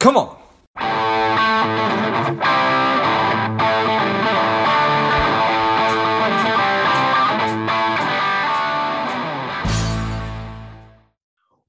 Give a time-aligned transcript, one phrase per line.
[0.00, 0.34] Come on.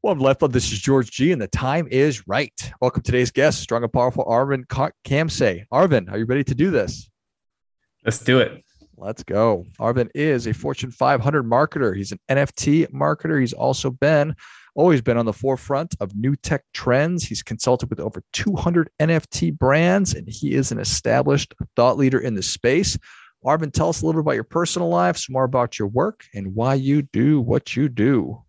[0.01, 0.51] Well, I'm left on.
[0.51, 2.53] This is George G, and the time is right.
[2.79, 4.63] Welcome to today's guest, strong and powerful Arvin
[5.03, 5.65] Kamsay.
[5.69, 7.09] Arvin, are you ready to do this?
[8.05, 8.63] Let's do it.
[8.95, 9.65] Let's go.
[9.77, 11.97] Arvin is a Fortune 500 marketer.
[11.97, 13.41] He's an NFT marketer.
[13.41, 14.35] He's also been
[14.75, 17.23] always been on the forefront of new tech trends.
[17.23, 22.35] He's consulted with over 200 NFT brands, and he is an established thought leader in
[22.35, 22.97] the space.
[23.45, 26.23] Arvin, tell us a little bit about your personal life, some more about your work,
[26.33, 28.43] and why you do what you do.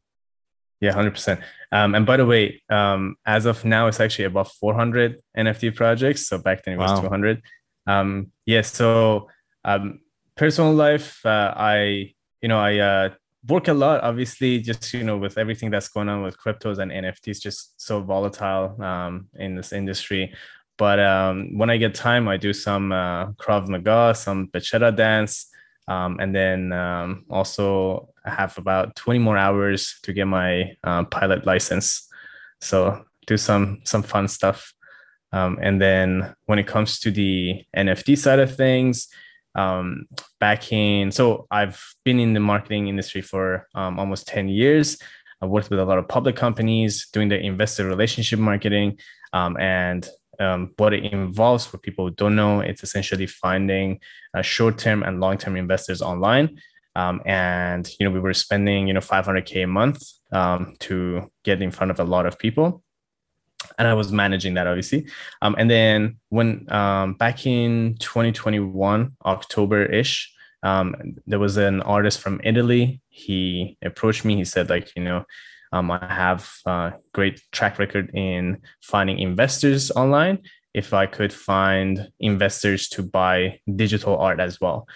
[0.81, 1.41] Yeah, hundred um, percent.
[1.71, 6.27] And by the way, um, as of now, it's actually about 400 NFT projects.
[6.27, 7.03] So back then it was wow.
[7.03, 7.43] 200.
[7.87, 8.63] Um, yeah.
[8.63, 9.29] So
[9.65, 10.01] um,
[10.37, 13.11] personal life, uh, I you know I uh,
[13.49, 14.03] work a lot.
[14.03, 18.01] Obviously, just you know with everything that's going on with cryptos and NFTs, just so
[18.01, 20.35] volatile um, in this industry.
[20.79, 25.47] But um, when I get time, I do some uh, Krav Maga, some Bachata dance.
[25.89, 31.05] Um, and then um, also I have about 20 more hours to get my uh,
[31.05, 32.09] pilot license.
[32.61, 34.73] So do some some fun stuff.
[35.33, 39.09] Um, and then when it comes to the NFT side of things,
[39.55, 40.07] um,
[40.41, 44.99] back in so I've been in the marketing industry for um, almost 10 years.
[45.41, 48.99] I've worked with a lot of public companies doing the investor relationship marketing
[49.33, 50.09] um, and
[50.41, 54.01] um, what it involves for people who don't know it's essentially finding
[54.35, 56.59] uh, short-term and long-term investors online
[56.97, 61.61] um, and you know we were spending you know 500k a month um, to get
[61.61, 62.83] in front of a lot of people
[63.79, 65.07] and i was managing that obviously
[65.43, 70.33] um, and then when um, back in 2021 october-ish
[70.65, 70.95] um,
[71.27, 75.25] there was an artist from italy he approached me he said like you know
[75.73, 80.39] um, I have a great track record in finding investors online.
[80.75, 84.87] If I could find investors to buy digital art as well.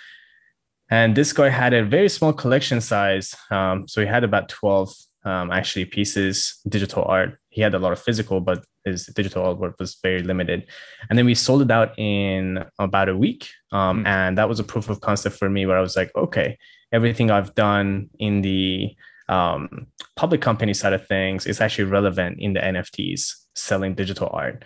[0.91, 3.35] And this guy had a very small collection size.
[3.51, 4.95] Um, so he had about 12
[5.27, 7.39] um, actually pieces, digital art.
[7.51, 10.67] He had a lot of physical, but his digital artwork was very limited.
[11.11, 13.49] And then we sold it out in about a week.
[13.73, 14.07] Um, mm-hmm.
[14.07, 16.57] And that was a proof of concept for me where I was like, okay,
[16.93, 18.95] everything I've done in the
[19.29, 24.65] um, public company side of things is actually relevant in the NFTs selling digital art.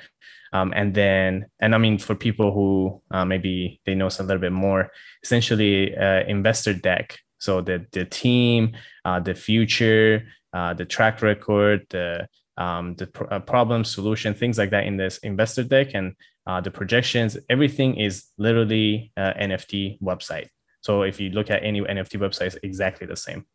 [0.53, 4.25] Um, and then, and I mean, for people who uh, maybe they know us a
[4.25, 4.91] little bit more,
[5.22, 7.19] essentially, uh, investor deck.
[7.38, 8.72] So the the team,
[9.04, 14.59] uh, the future, uh, the track record, the um, the pr- uh, problem solution, things
[14.59, 16.15] like that in this investor deck, and
[16.47, 17.38] uh, the projections.
[17.49, 20.49] Everything is literally NFT website.
[20.83, 23.47] So if you look at any NFT website, it's exactly the same.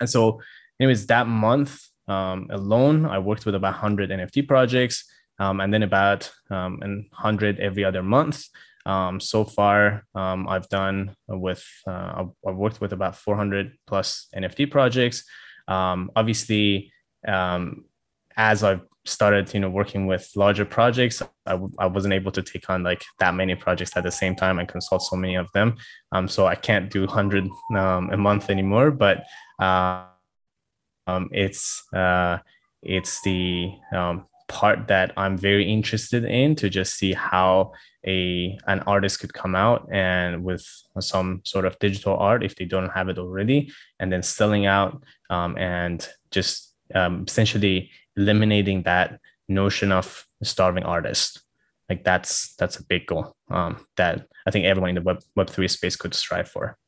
[0.00, 0.40] And so,
[0.80, 5.04] anyways, that month um, alone, I worked with about 100 NFT projects
[5.38, 8.46] um, and then about um, 100 every other month.
[8.86, 14.70] Um, so far, um, I've done with, uh, I've, worked with about 400 plus NFT
[14.70, 15.24] projects.
[15.68, 16.92] Um, obviously,
[17.26, 22.42] as I've started you know working with larger projects I w- I wasn't able to
[22.42, 25.50] take on like that many projects at the same time and consult so many of
[25.52, 25.76] them.
[26.12, 29.24] Um, so i can't do 100 um, a month anymore but
[29.60, 30.06] uh,
[31.06, 32.38] um, it's uh,
[32.82, 37.72] it's the um, part that i'm very interested in to just see how
[38.06, 40.64] a an artist could come out and with
[41.00, 45.02] some sort of digital art if they don't have it already and then selling out
[45.34, 49.18] um, and just um, essentially eliminating that
[49.48, 51.42] notion of starving artist.
[51.88, 55.50] Like that's that's a big goal um, that i think everyone in the web web
[55.50, 56.78] 3 space could strive for.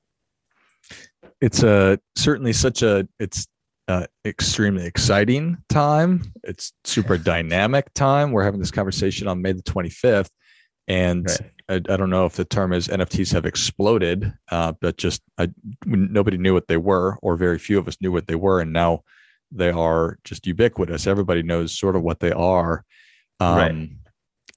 [1.41, 3.47] It's a certainly such a it's
[3.89, 6.33] uh, extremely exciting time.
[6.43, 8.33] It's super dynamic time.
[8.33, 10.31] We're having this conversation on may the 25th
[10.89, 11.51] and right.
[11.69, 15.49] I, I, don't know if the term is nfts have exploded uh, but just I,
[15.85, 18.73] nobody knew what they were or very few of us knew what they were and
[18.73, 19.03] now
[19.51, 21.07] they are just ubiquitous.
[21.07, 22.85] Everybody knows sort of what they are.
[23.41, 23.89] Um, right.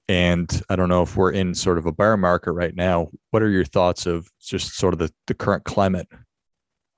[0.08, 3.08] And I don't know if we're in sort of a bear market right now.
[3.30, 6.08] What are your thoughts of just sort of the, the current climate?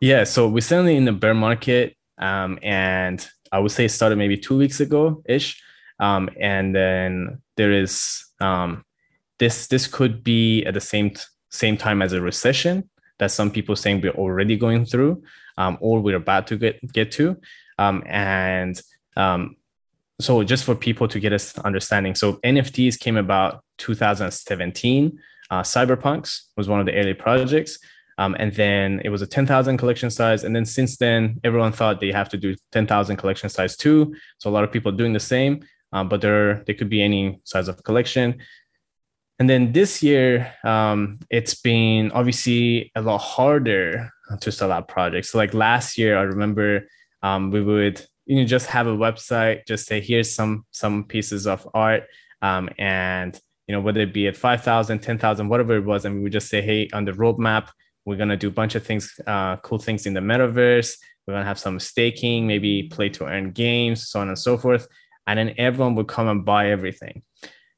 [0.00, 1.96] Yeah, so we're certainly in the bear market.
[2.18, 5.62] Um, and I would say it started maybe two weeks ago ish.
[6.00, 8.84] Um, and then there is um,
[9.42, 11.08] this this could be at the same
[11.50, 12.74] same time as a recession
[13.18, 15.22] that some people saying we're already going through
[15.60, 17.36] um, or we're about to get get to
[17.78, 18.74] um, and
[19.16, 19.56] um,
[20.20, 25.18] so just for people to get us understanding, so NFTs came about 2017.
[25.50, 27.78] Uh, Cyberpunks was one of the early projects.
[28.18, 30.44] Um, and then it was a 10,000 collection size.
[30.44, 34.14] And then since then, everyone thought they have to do 10,000 collection size too.
[34.38, 35.54] So a lot of people doing the same.
[35.94, 38.38] um, but there they could be any size of collection.
[39.42, 44.08] And then this year, um, it's been obviously a lot harder
[44.40, 45.30] to sell out projects.
[45.30, 46.86] So like last year, I remember
[47.24, 51.48] um, we would you know just have a website, just say here's some some pieces
[51.48, 52.04] of art,
[52.40, 53.36] um, and
[53.66, 56.48] you know whether it be at 5,000, 10,000, whatever it was, and we would just
[56.48, 57.66] say hey on the roadmap
[58.04, 60.98] we're gonna do a bunch of things, uh, cool things in the metaverse.
[61.26, 64.86] We're gonna have some staking, maybe play to earn games, so on and so forth,
[65.26, 67.24] and then everyone would come and buy everything.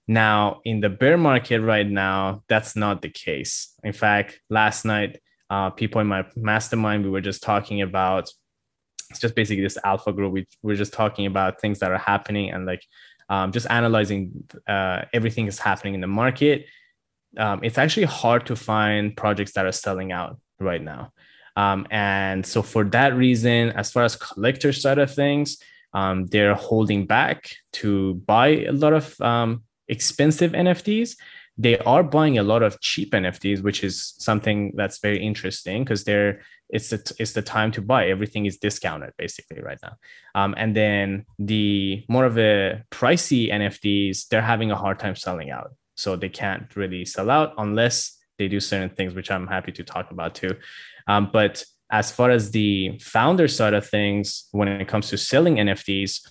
[0.07, 3.73] Now, in the bear market right now, that's not the case.
[3.83, 8.31] In fact, last night, uh, people in my mastermind, we were just talking about
[9.11, 10.33] it's just basically this alpha group.
[10.33, 12.83] We were just talking about things that are happening and like
[13.29, 14.33] um, just analyzing
[14.67, 16.67] uh, everything that's happening in the market.
[17.37, 21.13] Um, it's actually hard to find projects that are selling out right now.
[21.57, 25.59] Um, and so, for that reason, as far as collector side of things,
[25.93, 31.17] um, they're holding back to buy a lot of um, expensive NFTs.
[31.57, 36.05] They are buying a lot of cheap NFTs, which is something that's very interesting because
[36.05, 36.41] they're
[36.71, 38.09] it's the, it's the time to buy.
[38.09, 39.97] Everything is discounted basically right now.
[40.35, 45.51] Um, and then the more of a pricey NFTs, they're having a hard time selling
[45.51, 45.73] out.
[45.95, 49.85] So they can't really sell out unless they do certain things, which I'm happy to
[49.85, 50.57] talk about too.
[51.07, 55.57] Um, but as far as the founder side of things, when it comes to selling
[55.57, 56.27] NFTs,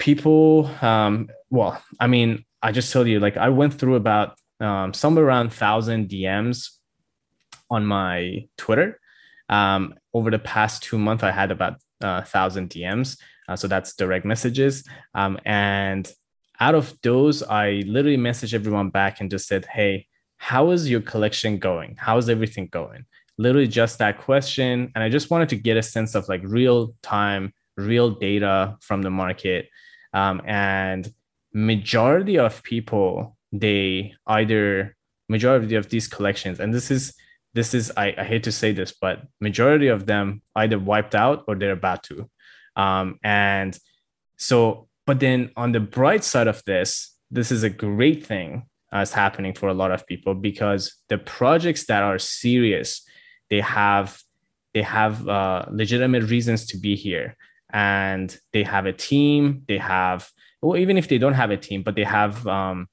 [0.00, 4.92] people um, well i mean i just told you like i went through about um,
[4.92, 6.70] somewhere around 1000 dms
[7.70, 8.98] on my twitter.
[9.48, 13.16] Um, over the past two months i had about uh, 1000 dms
[13.48, 14.84] uh, so that's direct messages.
[15.12, 16.10] Um, and
[16.58, 20.06] out of those i literally messaged everyone back and just said hey
[20.40, 21.96] how is your collection going?
[21.98, 23.04] How is everything going?
[23.36, 24.90] Literally just that question.
[24.94, 29.02] And i just wanted to get a sense of like real time real data from
[29.02, 29.68] the market
[30.12, 31.12] um, and
[31.52, 34.96] majority of people they either
[35.28, 37.14] majority of these collections and this is
[37.54, 41.44] this is I, I hate to say this but majority of them either wiped out
[41.48, 42.30] or they're about to.
[42.76, 43.76] Um, and
[44.36, 49.12] so but then on the bright side of this this is a great thing that's
[49.12, 53.02] happening for a lot of people because the projects that are serious
[53.48, 54.20] they have
[54.74, 57.36] they have uh, legitimate reasons to be here
[57.72, 60.30] and they have a team they have
[60.62, 62.86] well even if they don't have a team but they have um,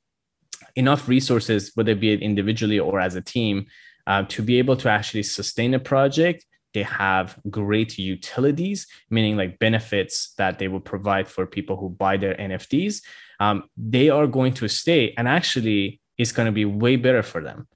[0.76, 3.66] enough resources whether it be it individually or as a team
[4.08, 6.46] uh, to be able to actually sustain a project.
[6.74, 12.18] They have great utilities meaning like benefits that they will provide for people who buy
[12.18, 13.02] their nfts
[13.40, 17.42] um, they are going to stay and actually it's going to be way better for
[17.42, 17.68] them.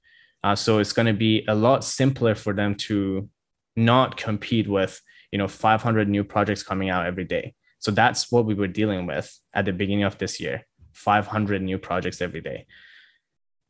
[0.44, 3.28] Uh, so it's going to be a lot simpler for them to
[3.76, 7.54] not compete with you know 500 new projects coming out every day.
[7.78, 11.78] So that's what we were dealing with at the beginning of this year 500 new
[11.78, 12.66] projects every day.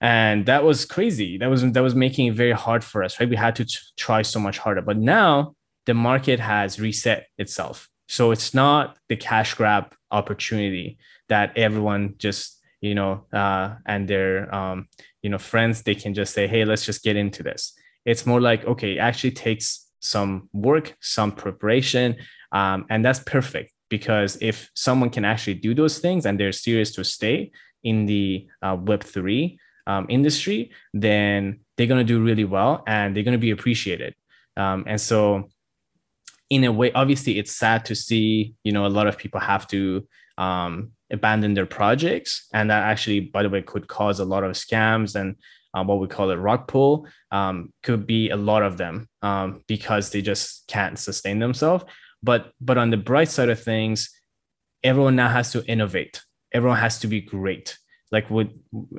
[0.00, 1.38] And that was crazy.
[1.38, 3.28] That was that was making it very hard for us right?
[3.28, 3.66] We had to
[3.96, 4.82] try so much harder.
[4.82, 5.54] But now
[5.86, 7.88] the market has reset itself.
[8.08, 10.98] So it's not the cash grab opportunity
[11.28, 14.88] that everyone just you know uh, and their um,
[15.22, 17.72] you know friends they can just say hey let's just get into this.
[18.04, 22.16] It's more like okay it actually takes some work, some preparation.
[22.50, 26.94] Um, and that's perfect because if someone can actually do those things and they're serious
[26.96, 27.52] to stay
[27.82, 33.22] in the uh, Web3 um, industry, then they're going to do really well and they're
[33.22, 34.14] going to be appreciated.
[34.56, 35.48] Um, and so,
[36.50, 39.66] in a way, obviously, it's sad to see, you know, a lot of people have
[39.68, 42.46] to um, abandon their projects.
[42.52, 45.36] And that actually, by the way, could cause a lot of scams and
[45.74, 49.62] um, what we call it rug pull um, could be a lot of them um,
[49.66, 51.84] because they just can't sustain themselves.
[52.22, 54.10] But but on the bright side of things
[54.82, 56.22] everyone now has to innovate.
[56.52, 57.78] Everyone has to be great.
[58.10, 58.48] Like with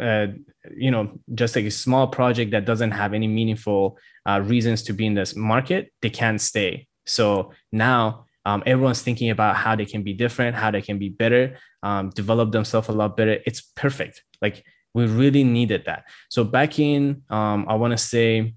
[0.01, 0.27] uh,
[0.75, 4.93] you know just like a small project that doesn't have any meaningful uh, reasons to
[4.93, 6.87] be in this market they can't stay.
[7.05, 11.09] So now um, everyone's thinking about how they can be different how they can be
[11.09, 13.37] better um, develop themselves a lot better.
[13.45, 14.23] It's perfect.
[14.41, 16.05] Like we really needed that.
[16.29, 18.53] So back in, um, I want to say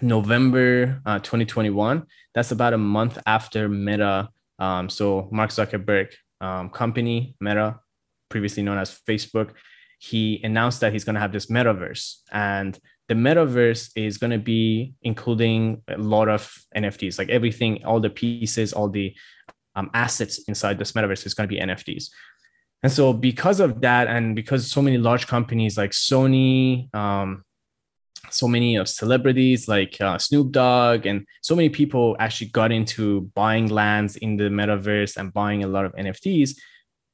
[0.00, 2.04] November uh, 2021,
[2.34, 4.28] that's about a month after Meta.
[4.58, 7.78] Um, so Mark Zuckerberg um, company, Meta,
[8.28, 9.52] previously known as Facebook,
[9.98, 12.16] he announced that he's going to have this metaverse.
[12.32, 12.76] And
[13.08, 18.10] the metaverse is going to be including a lot of NFTs, like everything, all the
[18.10, 19.14] pieces, all the
[19.76, 22.06] um, assets inside this metaverse is going to be NFTs.
[22.82, 27.44] And so, because of that, and because so many large companies like Sony, um,
[28.30, 33.30] so many of celebrities like uh, Snoop Dogg, and so many people actually got into
[33.34, 36.56] buying lands in the metaverse and buying a lot of NFTs.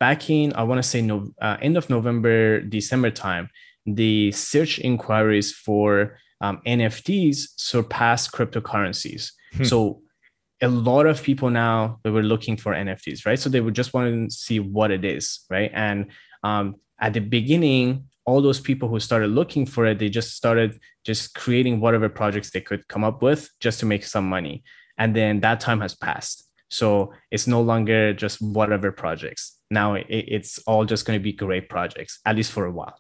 [0.01, 3.51] back in I want to say no uh, end of November December time,
[3.85, 9.33] the search inquiries for um, NFTs surpassed cryptocurrencies.
[9.55, 9.65] Hmm.
[9.65, 10.03] So
[10.61, 13.39] a lot of people now they were looking for NFTs, right?
[13.39, 15.71] So they would just want to see what it is, right?
[15.73, 16.11] And
[16.43, 20.79] um, at the beginning, all those people who started looking for it, they just started
[21.05, 24.63] just creating whatever projects they could come up with just to make some money.
[24.99, 26.45] And then that time has passed.
[26.71, 29.57] So it's no longer just whatever projects.
[29.71, 32.99] Now it, it's all just going to be great projects, at least for a while.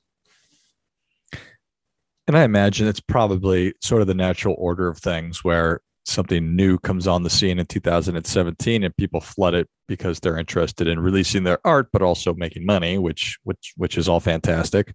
[2.27, 6.79] And I imagine it's probably sort of the natural order of things where something new
[6.79, 11.45] comes on the scene in 2017 and people flood it because they're interested in releasing
[11.45, 14.95] their art but also making money which which which is all fantastic.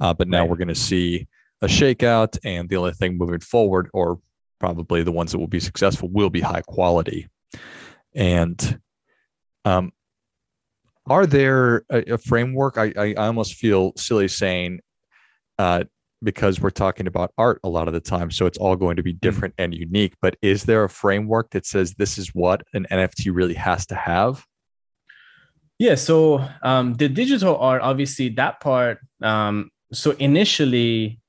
[0.00, 0.50] Uh, but now right.
[0.50, 1.26] we're going to see
[1.62, 4.20] a shakeout and the only thing moving forward or
[4.58, 7.28] probably the ones that will be successful will be high quality.
[8.14, 8.80] And
[9.64, 9.92] um,
[11.08, 12.78] are there a, a framework?
[12.78, 14.80] I, I, I almost feel silly saying
[15.58, 15.84] uh,
[16.22, 18.30] because we're talking about art a lot of the time.
[18.30, 19.18] So it's all going to be mm-hmm.
[19.20, 20.14] different and unique.
[20.20, 23.94] But is there a framework that says this is what an NFT really has to
[23.94, 24.44] have?
[25.78, 25.96] Yeah.
[25.96, 28.98] So um, the digital art, obviously, that part.
[29.20, 31.20] Um, so initially,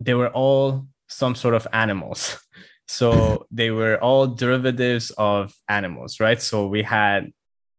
[0.00, 2.38] they were all some sort of animals.
[2.86, 6.40] So they were all derivatives of animals, right?
[6.40, 7.32] So we had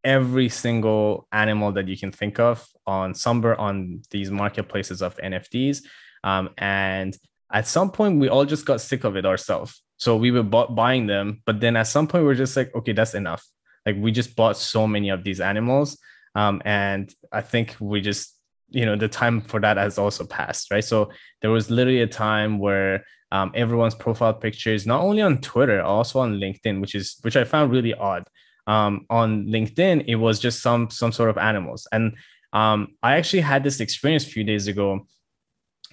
[0.04, 5.82] every single animal that you can think of on somewhere on these marketplaces of NFTs.
[6.26, 7.16] Um, and
[7.54, 9.82] at some point, we all just got sick of it ourselves.
[9.98, 12.76] So we were bu- buying them, but then at some point, we we're just like,
[12.76, 13.46] okay, that's enough.
[13.86, 15.98] Like we just bought so many of these animals.
[16.34, 18.34] Um, and I think we just,
[18.70, 20.84] you know, the time for that has also passed, right?
[20.84, 25.82] So there was literally a time where um, everyone's profile pictures, not only on Twitter,
[25.82, 28.28] also on LinkedIn, which is which I found really odd.
[28.68, 32.16] Um, on LinkedIn, it was just some some sort of animals, and
[32.54, 35.06] um, I actually had this experience a few days ago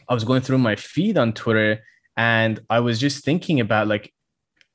[0.09, 1.83] I was going through my feed on Twitter
[2.17, 4.13] and I was just thinking about like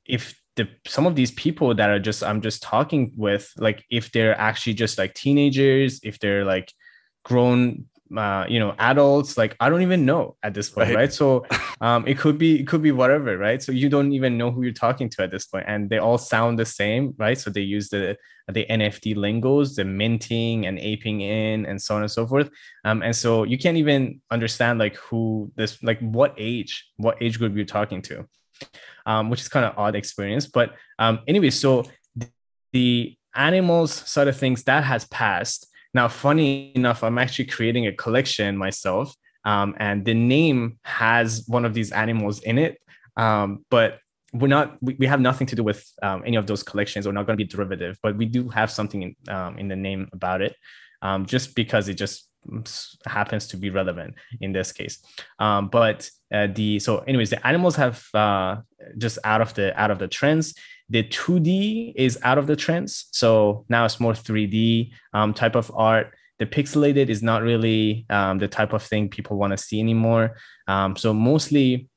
[0.04, 4.10] if the some of these people that are just I'm just talking with, like if
[4.10, 6.72] they're actually just like teenagers, if they're like
[7.24, 11.12] grown uh, you know adults like i don't even know at this point right, right?
[11.12, 11.44] so
[11.80, 13.62] um, it could be it could be whatever right?
[13.62, 16.18] So you don't even know who you're talking to at this point and they all
[16.18, 17.38] sound the same right?
[17.38, 18.16] So they use the
[18.48, 22.50] the nft lingos the minting and aping in and so on and so forth.
[22.84, 27.38] Um, and so you can't even understand like who this like what age what age
[27.38, 28.26] group you're talking to
[29.06, 31.84] um, which is kind of odd experience but um, anyway so
[32.72, 37.92] the animals side of things that has passed now, funny enough, I'm actually creating a
[37.92, 39.14] collection myself,
[39.44, 42.78] um, and the name has one of these animals in it.
[43.16, 43.98] Um, but
[44.32, 47.06] we're not, we, we, have nothing to do with um, any of those collections.
[47.06, 49.76] We're not going to be derivative, but we do have something in, um, in the
[49.76, 50.54] name about it,
[51.02, 52.28] um, just because it just
[53.06, 54.98] happens to be relevant in this case.
[55.38, 58.56] Um, but uh, the so, anyways, the animals have uh,
[58.98, 60.54] just out of the out of the trends
[60.90, 63.06] the 2D is out of the trends.
[63.12, 66.14] So now it's more 3D um, type of art.
[66.38, 70.36] The pixelated is not really um, the type of thing people want to see anymore.
[70.66, 71.88] Um, so mostly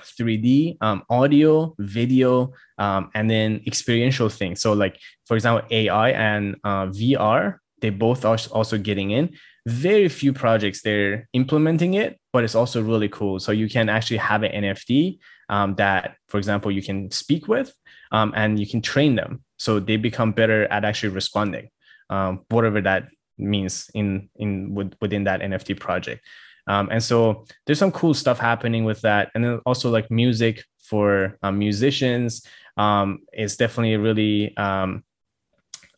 [0.00, 4.60] 3D, um, audio, video, um, and then experiential things.
[4.60, 9.36] So like, for example, AI and uh, VR, they both are also getting in.
[9.66, 13.40] Very few projects they're implementing it, but it's also really cool.
[13.40, 17.74] So you can actually have an NFT um, that, for example, you can speak with,
[18.14, 21.68] um, and you can train them so they become better at actually responding,
[22.10, 26.24] um, whatever that means in in within that NFT project.
[26.68, 30.64] Um, and so there's some cool stuff happening with that, and then also like music
[30.78, 35.02] for um, musicians um, is definitely a really um,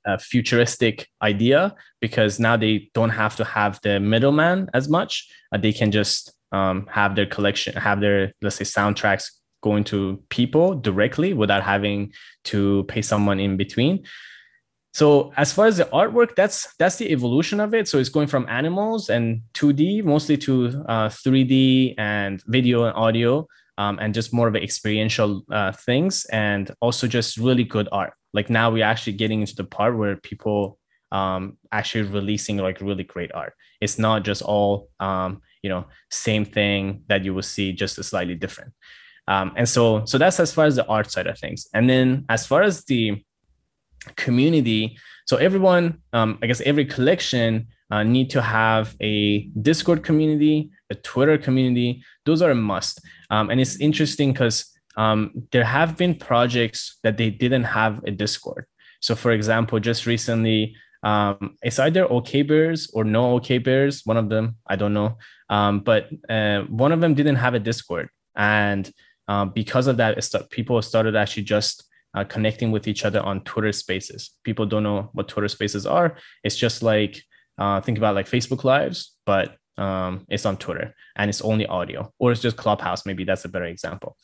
[0.06, 5.28] a futuristic idea because now they don't have to have the middleman as much.
[5.52, 9.32] Uh, they can just um, have their collection, have their let's say soundtracks
[9.62, 12.12] going to people directly without having
[12.44, 14.04] to pay someone in between.
[14.96, 17.86] So as far as the artwork, that's that's the evolution of it.
[17.86, 23.46] So it's going from animals and 2D mostly to uh, 3D and video and audio,
[23.76, 28.14] um, and just more of experiential uh, things, and also just really good art.
[28.32, 30.78] Like now we're actually getting into the part where people
[31.12, 33.52] um, actually releasing like really great art.
[33.82, 38.02] It's not just all um, you know same thing that you will see, just a
[38.02, 38.72] slightly different.
[39.28, 41.68] Um, and so, so that's as far as the art side of things.
[41.74, 43.22] And then as far as the
[44.16, 50.70] community, so everyone, um, I guess every collection uh, need to have a Discord community,
[50.90, 52.02] a Twitter community.
[52.24, 53.00] Those are a must.
[53.30, 58.10] Um, and it's interesting because um, there have been projects that they didn't have a
[58.10, 58.66] Discord.
[59.00, 64.02] So, for example, just recently, Um, it's either okay bears or no okay bears.
[64.10, 65.10] One of them, I don't know.
[65.48, 68.90] Um, but uh, one of them didn't have a Discord, and
[69.28, 73.42] uh, because of that, st- people started actually just uh, connecting with each other on
[73.44, 74.30] Twitter Spaces.
[74.44, 76.16] People don't know what Twitter Spaces are.
[76.42, 77.22] It's just like
[77.58, 82.12] uh, think about like Facebook Lives, but um, it's on Twitter and it's only audio,
[82.18, 83.04] or it's just Clubhouse.
[83.04, 84.16] Maybe that's a better example.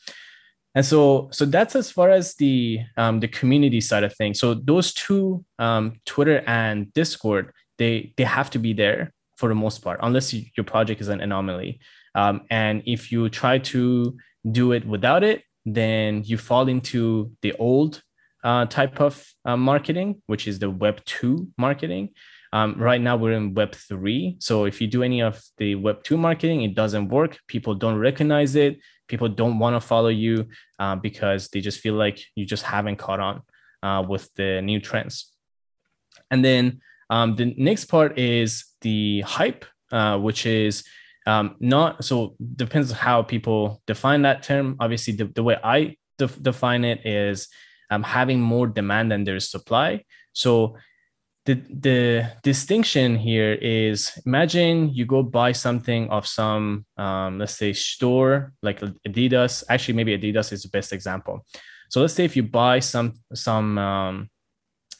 [0.75, 4.39] And so, so that's as far as the um, the community side of things.
[4.39, 9.55] So those two, um, Twitter and Discord, they they have to be there for the
[9.55, 11.79] most part, unless you, your project is an anomaly.
[12.15, 14.17] Um, and if you try to
[14.49, 18.01] do it without it, then you fall into the old
[18.43, 22.09] uh, type of uh, marketing, which is the Web two marketing.
[22.51, 26.03] Um, right now we're in Web three, so if you do any of the Web
[26.03, 27.39] two marketing, it doesn't work.
[27.47, 30.47] People don't recognize it people don't want to follow you
[30.79, 33.41] uh, because they just feel like you just haven't caught on
[33.81, 35.31] uh, with the new trends.
[36.31, 40.83] And then um, the next part is the hype, uh, which is
[41.25, 44.75] um, not so depends how people define that term.
[44.79, 47.47] Obviously, the, the way I def- define it is
[47.89, 50.03] um, having more demand than there's supply.
[50.33, 50.75] So
[51.45, 57.73] the the distinction here is imagine you go buy something of some um, let's say
[57.73, 61.45] store like adidas actually maybe adidas is the best example
[61.89, 64.29] so let's say if you buy some some um,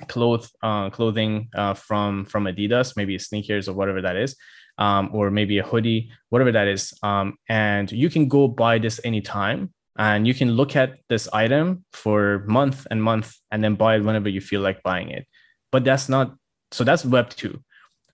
[0.09, 4.35] cloth uh, clothing uh, from from adidas maybe sneakers or whatever that is
[4.77, 6.93] um, or maybe a hoodie whatever that is.
[7.03, 11.85] Um, and you can go buy this anytime and you can look at this item
[11.93, 15.27] for month and month and then buy it whenever you feel like buying it.
[15.71, 16.35] But that's not
[16.71, 17.59] so that's web 2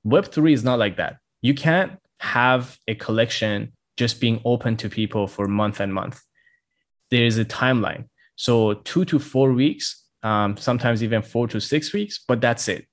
[0.03, 1.17] web 3 is not like that.
[1.41, 6.21] You can't have a collection just being open to people for month and month.
[7.11, 8.09] There is a timeline.
[8.35, 12.85] So two to four weeks um, sometimes even four to six weeks but that's it.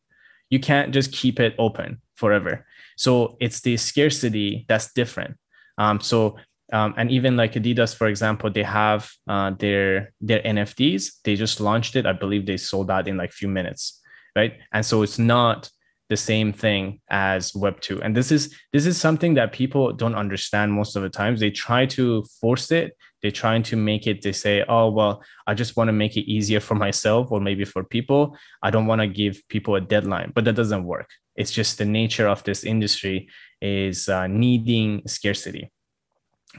[0.50, 2.64] You can't just keep it open forever
[2.96, 5.36] so it's the scarcity that's different.
[5.78, 6.36] Um, so
[6.72, 11.60] um, and even like adidas for example they have uh, their their nfts they just
[11.60, 12.06] launched it.
[12.06, 14.00] I believe they sold out in like few minutes
[14.34, 14.58] right?
[14.72, 15.70] And so it's not
[16.08, 20.14] the same thing as web 2 and this is this is something that people don't
[20.14, 21.40] understand most of the times.
[21.40, 22.96] They try to force it.
[23.22, 26.30] They're trying to make it they say oh well i just want to make it
[26.30, 28.36] easier for myself or maybe for people.
[28.62, 30.32] I don't want to give people a deadline.
[30.34, 33.28] But that doesn't work it's just the nature of this industry
[33.60, 35.70] is uh, needing scarcity.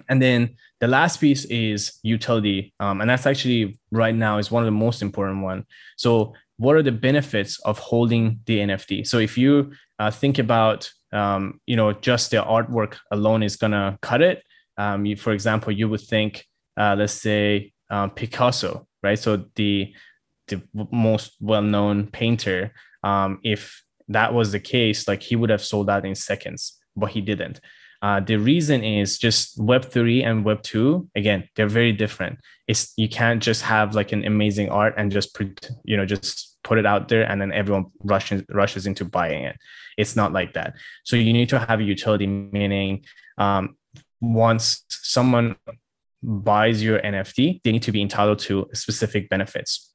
[0.09, 4.63] And then the last piece is utility um, and that's actually right now is one
[4.63, 5.65] of the most important one.
[5.97, 10.89] So what are the benefits of holding the nft so if you uh, think about
[11.13, 14.41] um, you know just the artwork alone is to cut it
[14.79, 19.19] um, you, for example you would think uh, let's say uh, picasso right?
[19.19, 19.93] So the
[20.47, 20.61] the
[20.91, 26.06] most well-known painter um, if that was the case like he would have sold out
[26.06, 27.60] in seconds but he didn't
[28.02, 31.10] uh, the reason is just Web3 and Web2.
[31.15, 32.39] Again, they're very different.
[32.67, 36.58] It's you can't just have like an amazing art and just put, you know just
[36.63, 39.58] put it out there and then everyone rushes rushes into buying it.
[39.98, 40.76] It's not like that.
[41.06, 43.06] So you need to have a utility, meaning
[43.38, 43.78] um,
[44.22, 45.56] once someone
[46.22, 49.93] buys your NFT, they need to be entitled to specific benefits.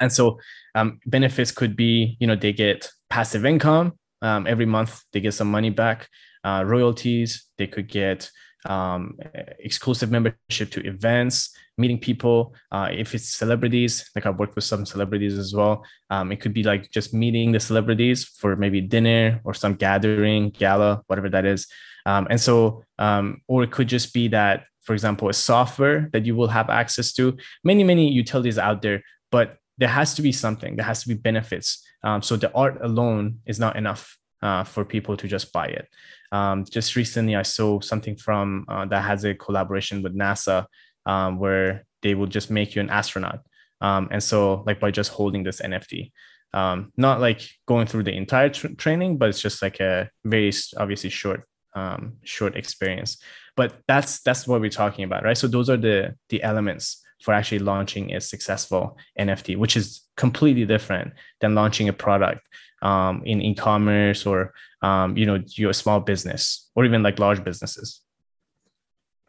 [0.00, 0.38] And so
[0.74, 5.02] um, benefits could be, you know, they get passive income um, every month.
[5.12, 6.08] They get some money back
[6.44, 7.46] uh, royalties.
[7.58, 8.30] They could get
[8.66, 9.16] um,
[9.60, 12.54] exclusive membership to events, meeting people.
[12.72, 15.84] Uh, if it's celebrities, like I've worked with some celebrities as well.
[16.10, 20.50] Um, it could be like just meeting the celebrities for maybe dinner or some gathering,
[20.50, 21.66] gala, whatever that is.
[22.06, 26.24] Um, and so, um, or it could just be that, for example, a software that
[26.24, 27.36] you will have access to.
[27.62, 30.76] Many, many utilities out there, but there has to be something.
[30.76, 31.84] There has to be benefits.
[32.02, 35.88] Um, so the art alone is not enough uh, for people to just buy it.
[36.30, 40.66] Um, just recently, I saw something from uh, that has a collaboration with NASA
[41.06, 43.40] um, where they will just make you an astronaut.
[43.80, 46.12] Um, and so, like by just holding this NFT,
[46.52, 50.52] um, not like going through the entire tr- training, but it's just like a very
[50.76, 53.18] obviously short, um, short experience.
[53.56, 55.38] But that's that's what we're talking about, right?
[55.38, 60.64] So those are the the elements for actually launching a successful NFT, which is completely
[60.64, 62.42] different than launching a product
[62.82, 64.52] um, in e-commerce or
[64.82, 68.00] um, you know your small business or even like large businesses.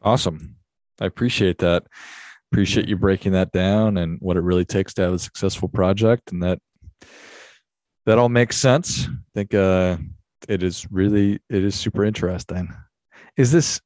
[0.02, 0.56] Awesome.
[1.02, 1.84] I appreciate that.
[2.52, 6.32] Appreciate you breaking that down and what it really takes to have a successful project
[6.32, 6.60] and that
[8.06, 9.08] that all makes sense.
[9.08, 9.98] I think uh
[10.48, 12.74] it is really it is super interesting.
[13.38, 13.82] Is this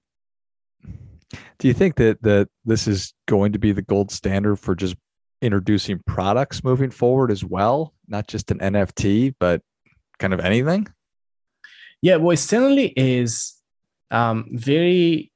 [1.59, 4.95] do you think that that this is going to be the gold standard for just
[5.41, 9.61] introducing products moving forward as well not just an nft but
[10.19, 10.87] kind of anything?
[12.01, 13.53] Yeah, well, it certainly is
[14.11, 15.31] um, very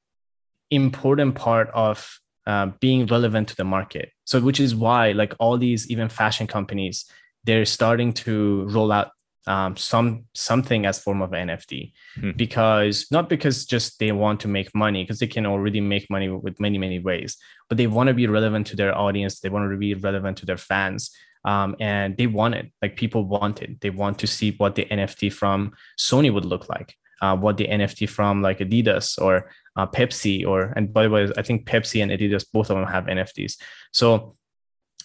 [0.70, 4.10] important part of uh, being relevant to the market.
[4.24, 7.04] So, which is why, like all these even fashion companies,
[7.44, 9.12] they're starting to roll out
[9.48, 12.32] um, some something as form of NFT hmm.
[12.36, 16.28] because not because just they want to make money because they can already make money
[16.28, 19.40] with many many ways, but they want to be relevant to their audience.
[19.40, 21.10] They want to be relevant to their fans.
[21.44, 24.86] Um, and they want it like people want it they want to see what the
[24.86, 29.86] nft from sony would look like uh, what the nft from like adidas or uh,
[29.86, 33.06] pepsi or and by the way i think pepsi and adidas both of them have
[33.06, 33.54] nfts
[33.92, 34.34] so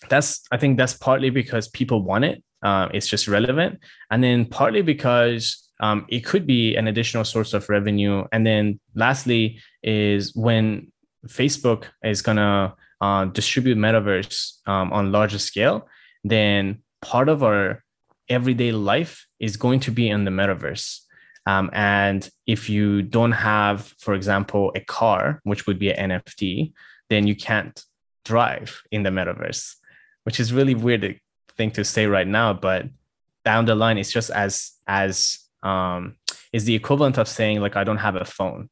[0.09, 3.79] that's i think that's partly because people want it uh, it's just relevant.
[4.09, 8.25] And then partly because um, it could be an additional source of revenue.
[8.31, 10.91] And then lastly is when
[11.27, 15.87] facebook is going to uh, distribute metaverse um, on larger scale
[16.23, 17.83] then part of our
[18.29, 20.99] everyday life is going to be in the metaverse.
[21.45, 26.71] Um, and if you don't have, for example, a car, which would be an NFT,
[27.09, 27.83] then you can't
[28.23, 29.75] drive in the metaverse,
[30.23, 31.19] which is really weird
[31.57, 32.53] thing to say right now.
[32.53, 32.85] But
[33.45, 36.15] down the line, it's just as as um,
[36.51, 38.69] is the equivalent of saying like I don't have a phone,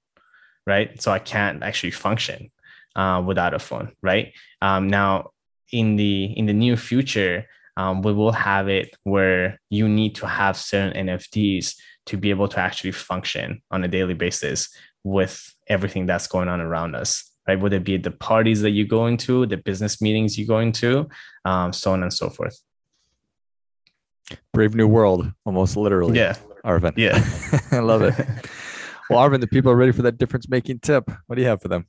[0.66, 1.02] right?
[1.02, 2.52] So I can't actually function
[2.96, 4.34] uh, without a phone, right?
[4.62, 5.32] Um, now
[5.72, 10.28] in the in the near future, um, we will have it where you need to
[10.28, 11.76] have certain NFTs
[12.08, 14.70] to be able to actually function on a daily basis
[15.04, 17.60] with everything that's going on around us, right?
[17.60, 21.08] Whether it be the parties that you go into, the business meetings you go into,
[21.46, 22.60] um, so on and so forth.
[24.54, 26.18] Brave new world, almost literally.
[26.18, 26.36] Yeah.
[26.66, 26.94] Arvin.
[26.96, 27.24] Yeah.
[27.72, 28.14] I love it.
[29.10, 31.10] Well, Arvin, the people are ready for that difference making tip.
[31.28, 31.88] What do you have for them?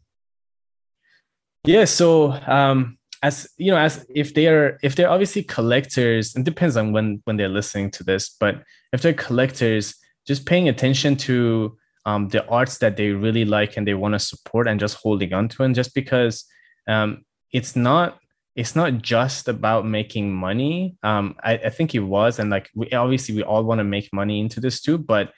[1.64, 1.85] Yeah.
[1.85, 6.77] So, um, as you know as if they are if they're obviously collectors it depends
[6.77, 9.95] on when when they're listening to this but if they're collectors
[10.27, 14.18] just paying attention to um, the arts that they really like and they want to
[14.18, 16.45] support and just holding on to and just because
[16.88, 18.18] um, it's not
[18.55, 22.91] it's not just about making money um, I, I think it was and like we
[22.91, 25.33] obviously we all want to make money into this too but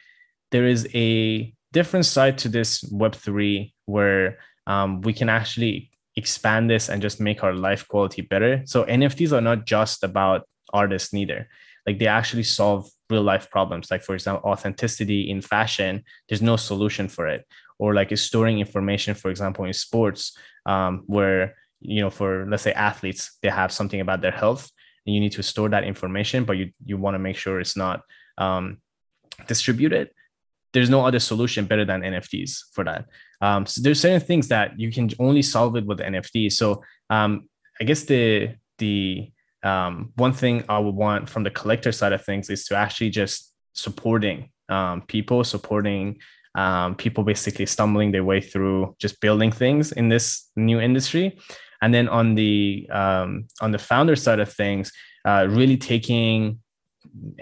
[0.50, 6.88] there is a different side to this web3 where um, we can actually expand this
[6.88, 8.62] and just make our life quality better.
[8.64, 11.48] So NFTs are not just about artists neither.
[11.86, 13.90] Like they actually solve real life problems.
[13.90, 17.46] Like for example, authenticity in fashion, there's no solution for it.
[17.78, 22.72] Or like storing information, for example, in sports, um, where you know, for let's say
[22.72, 24.70] athletes, they have something about their health,
[25.06, 27.76] and you need to store that information, but you you want to make sure it's
[27.76, 28.02] not
[28.38, 28.78] um,
[29.46, 30.10] distributed
[30.74, 33.06] there's no other solution better than NFTs for that.
[33.40, 36.52] Um, so there's certain things that you can only solve it with NFTs.
[36.54, 37.48] So um,
[37.80, 39.30] I guess the the
[39.62, 43.10] um, one thing I would want from the collector side of things is to actually
[43.10, 46.18] just supporting um, people, supporting
[46.56, 51.38] um, people basically stumbling their way through just building things in this new industry.
[51.84, 54.90] And then on the um, on the founder side of things,
[55.26, 56.60] uh, really taking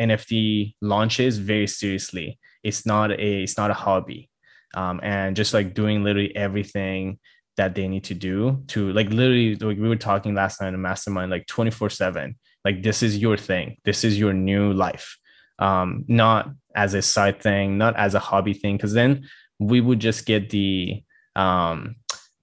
[0.00, 2.40] NFT launches very seriously.
[2.64, 4.28] It's not a it's not a hobby.
[4.74, 7.20] Um, and just like doing literally everything
[7.56, 10.82] that they need to do to like literally like we were talking last night in
[10.82, 13.76] mastermind like 24 7 like this is your thing.
[13.84, 15.18] This is your new life.
[15.60, 19.28] Um not as a side thing not as a hobby thing because then
[19.60, 21.04] we would just get the
[21.36, 21.94] um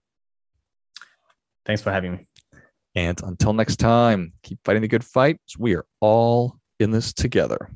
[1.65, 2.27] Thanks for having me.
[2.95, 5.39] And until next time, keep fighting the good fight.
[5.57, 7.71] We are all in this together.